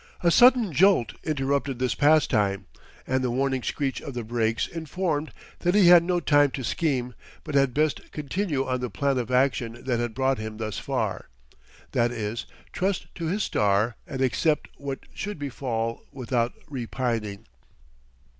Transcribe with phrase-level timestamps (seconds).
[0.21, 2.65] A sudden jolt interrupted this pastime,
[3.05, 7.13] and the warning screech of the brakes informed that he had no time to scheme,
[7.43, 11.29] but had best continue on the plan of action that had brought him thus far
[11.91, 17.45] that is, trust to his star and accept what should befall without repining.